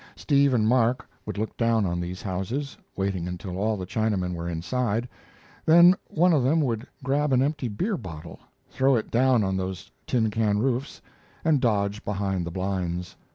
Steve 0.15 0.51
and 0.51 0.67
Mark 0.67 1.07
would 1.27 1.37
look 1.37 1.55
down 1.57 1.85
on 1.85 1.99
these 2.01 2.23
houses, 2.23 2.75
waiting 2.95 3.27
until 3.27 3.55
all 3.59 3.77
the 3.77 3.85
Chinamen 3.85 4.33
were 4.33 4.49
inside; 4.49 5.07
then 5.63 5.93
one 6.07 6.33
of 6.33 6.41
them 6.41 6.59
would 6.59 6.87
grab 7.03 7.31
an 7.31 7.43
empty 7.43 7.67
beer 7.67 7.97
bottle, 7.97 8.39
throw 8.71 8.95
it 8.95 9.11
down 9.11 9.43
on 9.43 9.57
those 9.57 9.91
tin 10.07 10.31
can 10.31 10.57
roofs, 10.57 11.03
and 11.45 11.61
dodge 11.61 12.03
behind 12.03 12.47
the 12.47 12.51
blinds. 12.51 13.15